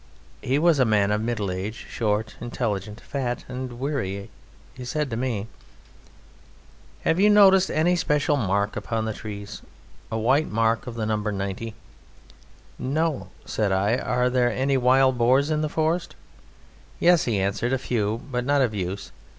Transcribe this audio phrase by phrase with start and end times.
[0.41, 4.31] He was a man of middle age, short, intelligent, fat, and weary.
[4.73, 5.45] He said to me:
[7.03, 9.61] "Have you noticed any special mark upon the trees?
[10.11, 11.75] A white mark of the number 90?"
[12.79, 13.95] "No," said I.
[13.97, 16.15] "Are there any wild boars in this forest?"
[16.99, 19.11] "Yes," he answered, "a few, but not of use.